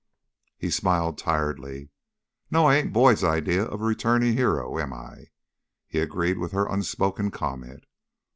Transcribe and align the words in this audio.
He 0.57 0.71
smiled 0.71 1.19
tiredly. 1.19 1.89
"No, 2.49 2.65
I 2.65 2.75
ain't 2.77 2.91
Boyd's 2.91 3.23
idea 3.23 3.65
of 3.65 3.81
a 3.81 3.85
returnin' 3.85 4.35
hero, 4.35 4.79
am 4.79 4.93
I?" 4.93 5.25
he 5.85 5.99
agreed 5.99 6.39
with 6.39 6.53
her 6.53 6.65
unspoken 6.67 7.29
comment. 7.29 7.83